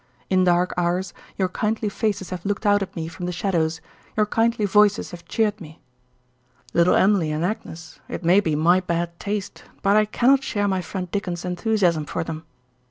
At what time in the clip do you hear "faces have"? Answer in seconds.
1.87-2.43